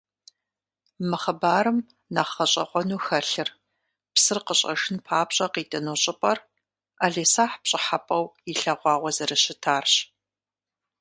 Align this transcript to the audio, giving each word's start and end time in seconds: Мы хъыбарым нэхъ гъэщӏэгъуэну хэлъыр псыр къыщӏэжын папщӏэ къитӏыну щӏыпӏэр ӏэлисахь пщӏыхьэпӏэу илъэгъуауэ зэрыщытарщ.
Мы 1.09 1.17
хъыбарым 1.21 1.77
нэхъ 2.13 2.31
гъэщӏэгъуэну 2.35 3.03
хэлъыр 3.05 3.49
псыр 4.13 4.39
къыщӏэжын 4.45 4.97
папщӏэ 5.05 5.45
къитӏыну 5.53 5.99
щӏыпӏэр 6.01 6.37
ӏэлисахь 6.99 7.57
пщӏыхьэпӏэу 7.61 8.25
илъэгъуауэ 8.51 9.09
зэрыщытарщ. 9.15 9.93